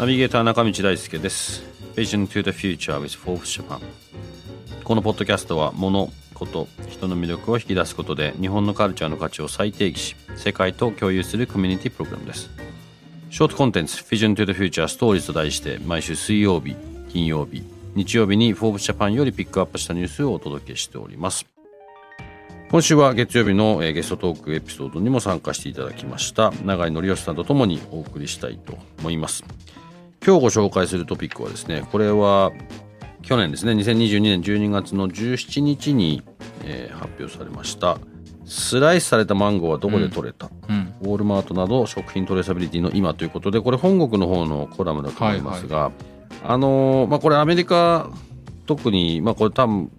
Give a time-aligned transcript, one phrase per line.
[0.00, 1.62] ナビゲーター中道大輔です。
[1.94, 3.78] Vision to the Future with Forbes Japan
[4.82, 12.50] このポッドキャストは物、こと、人の魅力を引き出すことで日本のカルチャーの価値を再定義し世界と共有するコミュニティプログラムです。
[13.30, 16.74] ショートコンテンツ Vision to the Future Stories と題して毎週水曜日、
[17.10, 17.62] 金曜日、
[17.94, 21.46] 日曜日に Forbes Japan よりピックアップしたニュースをお届けしております。
[22.72, 26.52] 今週は月曜日のゲストトークエピソードにも参加していただきました。
[26.64, 29.44] 永井則義さんとともにお送りしたいと思います。
[30.24, 32.50] 今日ご紹介するトピックはですねこれは
[33.20, 36.22] 去年ですね2022年12月の17日に、
[36.64, 37.98] えー、発表されました。
[38.46, 45.92] スライスされたマンゴーはどこで取れた、うん、ウォールマートなど食品トレーサビリティの今ということでこれ本国の方のコラムだと思いますが、はいはい、
[46.44, 48.10] あのー、まあ、これアメリカ
[48.64, 49.90] 特に、まあ、これ多分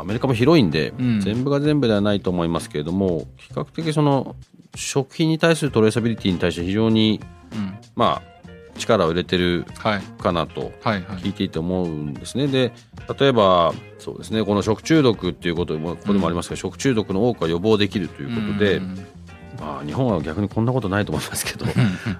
[0.00, 4.36] アメリカも広いんで、うん、全部が全部ではないと思いますけれども比較的その
[4.74, 7.20] 食品に対するトレーサビリティに対して非常に、
[7.52, 8.36] うん、まあ
[8.78, 9.64] 力を入れてる
[10.18, 12.46] かなと聞いていて思うんですね。
[12.46, 12.72] で
[13.18, 18.80] 例えばそうですねこの食中毒っていうこともここでもありますが、食中毒の多くは予防できるということで。
[19.58, 21.64] まあ、日本は逆にこんなことないと思いますけど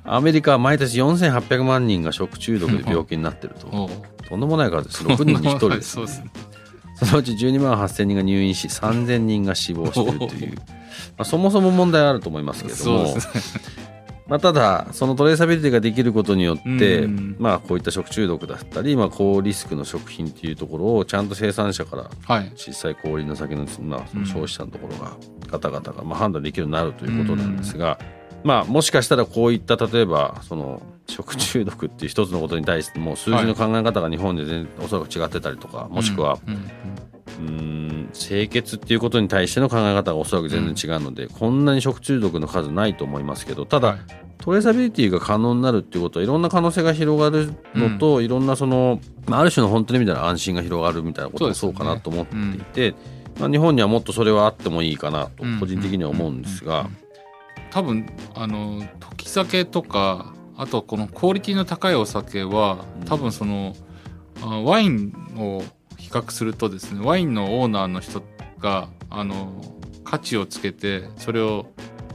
[0.05, 3.91] アメリカは毎年4800万人が食中毒で病気になってると。
[4.27, 5.05] とんでもない数です。
[5.05, 6.07] 6人に1人です、ね、
[6.97, 10.63] そのうち12万8000人が入院し3000人が死亡しているという、ま
[11.19, 13.17] あ、そもそも問題あると思いますけれども、
[14.27, 22.11] まあ、ただそのトレーサビリティができることによって、うん、まあ、こういった食中毒だったり、まあ、高リスクの食品っていうところをちゃんと生産者から
[22.55, 25.17] 実際小売りの先の,、まあ、その消費者のところが
[25.51, 36.71] 方々がまあ判断できるようになるということなんですが、うん、まあ、もしかしたらこういった例えばその食中毒っていう一つのことに対しても数字の考え方が日本で全おそらく違ってたりとかもしくは、うん
[38.13, 43.99] 清潔っていうことに対しての考え方がおそらく全然違うので、うん、こんなに食中毒の数ないと思いますけどただ、はい、
[44.39, 52.97] トレーサビリティが可能になるっていうことはいろんな可能性が広がるのと、うん、いろんなその、まあ、ある種の本当にみたいな安心が広がるみたいなこともそうかなと思っていて、ね
[53.37, 56.89] うん、まあ、日本にはもっとそれはあってもいいかなと個人的には思うんですが。
[57.77, 63.77] 多分あの時酒とかあとこのクオリティの高いお酒は多分その、
[64.65, 65.63] ワインを
[65.99, 68.23] 比較するとですねワインのオーナーの人
[68.61, 69.61] があの
[70.05, 71.67] 価値をつけてそれを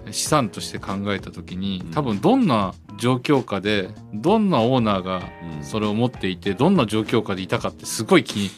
[0.10, 5.22] 資産として考えた時に多分どんな状況下でどんなオーナーが
[5.62, 8.50] それを持っていてどんな状況下でいたかってすごい気に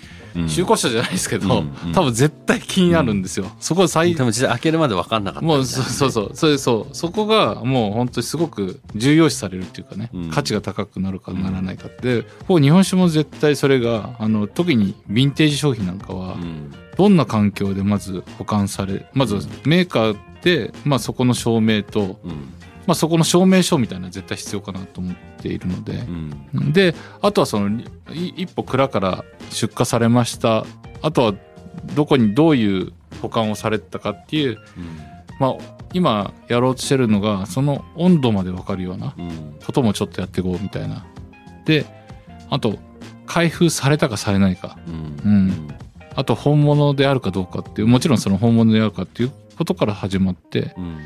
[0.48, 1.64] 中古車じゃないですけど、
[1.94, 3.46] 多分絶対気になるんですよ。
[3.46, 6.96] うん、そこ最でも実際開けるまで分かんなかった、ね、もうそうそうそれそう。
[6.96, 16.38] そこがもう本当にすごく重要視されるっていうかね、価値が高くなるかならないかって、う日本酒も絶対それがあの特にヴィンテージ商品なんかは、
[16.98, 22.20] どんな環境でまず保管されまずメーカーで、まあ、そこの証明と、
[22.86, 25.94] まあ、そこの証明書みたいな絶対必要かなと思っているので、
[26.54, 30.66] うん、であとはその一歩蔵から出荷されました。
[31.02, 31.34] あとは
[31.96, 35.00] どこにどういう保管をされたかっていう、うん、
[35.40, 35.56] まあ
[35.94, 39.16] 今やろうとしてるのがその温度まで分かるような
[39.66, 41.06] こともちょっとやっていこうみたいな。
[41.66, 41.86] で
[42.50, 42.78] あと
[43.26, 44.94] 開封されたかされないか、うん、
[45.26, 45.68] うん、
[46.16, 51.06] あと本物であるかどうかっていうもちろんその本物であるかっていうことから始まって、うん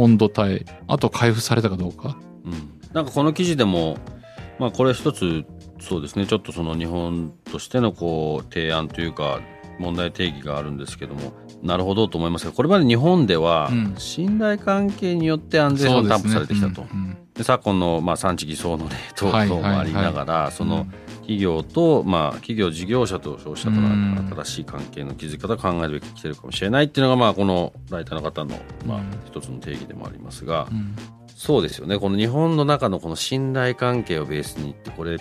[0.00, 3.98] 温度帯あと開封されたかどうか、うん、なんかこの記事でも、
[4.58, 5.44] まあ、これ一つ
[5.78, 6.26] そうですね。
[6.26, 9.40] ちょっとその日本としてのこう提案というか
[9.80, 11.32] 問題定義があるんですけども
[11.62, 16.86] なるほどと思いますがこれまで日本では信頼関係によって安全を担保されてきたと。
[17.34, 20.86] で昨今のまあ産地偽装の例等々もありながら、その
[21.20, 30.96] 企業と、まあ、企業事業者と消費者との新しい関係の築き方を考えるべき来てるかもしれないっていうのが、まあ、このライターの方の、まあ、一つの定義でもありますが、うん、
[31.28, 31.98] そうですよね。
[31.98, 35.18] この日本の中のこの信頼関係をベースにってこれ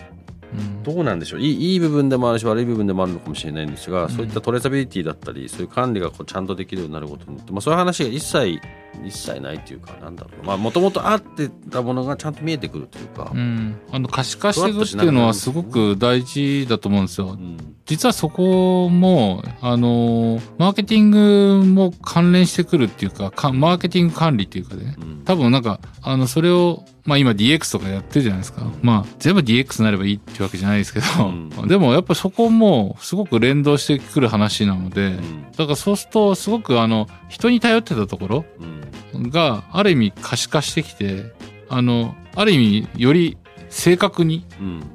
[0.83, 1.39] どうなんでしょう。
[1.39, 8.59] いいいい部分でもあるし悪い部分でもあるのかもしれないんですが、うん、そういったトレーサビリティだったりそういう管理がこうちゃんとできるようになることによって、まあ、そういう話が一切
[9.05, 10.45] 一切ないっていうかなんだろう。
[10.45, 17.29] まあもともとあってたものがちゃんと見えてくるというか、うん、あの可視化していくっていうのはすごく大事だと思うんですよ。
[17.29, 28.61] うん、実はそこもあのマーケティングも関連してくるっていうかかマーケティング管理っていうかね、うん、多分なんかあのそれをまあ今 DX とかやってるじゃないですか。
[28.83, 38.45] まあ全部 DX になればいいってわけじゃないですけど、うん、でもやっぱそこもすごく連動してくる話なので、うん、だからそうするとすごくあの人に頼ってたところ
[39.15, 41.33] がある意味可視化してきて、
[41.67, 43.39] あの、ある意味より
[43.69, 44.45] 正確に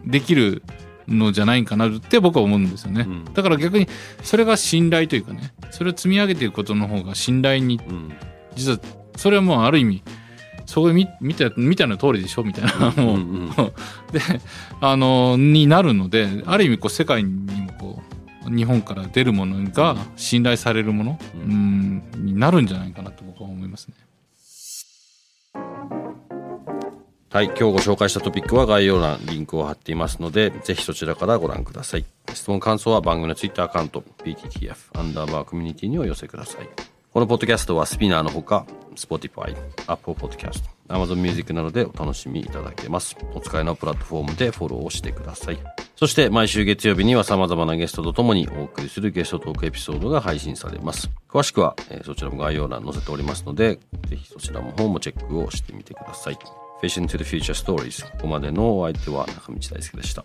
[0.06, 0.62] できる
[1.08, 3.08] のじゃないかなって僕は思うんですよね。
[3.34, 3.88] だから逆に
[4.22, 7.80] それが信頼というかね、それを積み上げていくことの方が信頼に、
[8.54, 8.78] 実は
[9.16, 10.04] それはもうある意味
[10.66, 13.48] そういう見た見たの通りでしょみたいな もう、うんうん、
[14.12, 14.20] で
[14.80, 18.02] あのになるのである意味こう世界にもこ
[18.46, 23.94] う日本から出るものが信頼されるもの、うん、になるんじゃないかなと僕は思いますね。
[27.34, 32.04] はい、今日ご紹介したトピックは概要欄リンクを貼っていますので、ぜひそちらからご覧ください。
[32.32, 36.93] 質問感想は番組のツイッターアカウント、PTTF アンダーバーコミュニティにお寄せください。
[37.14, 38.66] このポッドキャストはスピナーのほか、
[38.96, 39.56] Spotify、
[39.86, 43.16] Apple Podcast、Amazon Music などでお楽しみいただけます。
[43.34, 45.58] お使いのプラットフォームでフォローをしてください。
[45.94, 51.08] そして毎週月曜日には様々なゲストとともにお送りするゲストトークエピソードが配信されます。
[51.28, 53.78] 詳しくは、えー、そちらも概要欄載せておりますので、
[54.08, 56.38] ぜひそちらの方もチェックをしてみてください。
[56.82, 60.24] Fashion to the Future Stories ここまでのお相手は中道大輔でした。